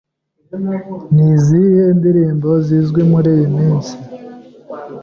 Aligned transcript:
Ni 1.13 1.25
izihe 1.35 1.83
ndirimbo 1.97 2.49
zizwi 2.65 3.01
muri 3.11 3.29
iyi 3.35 3.47
minsi? 3.55 3.93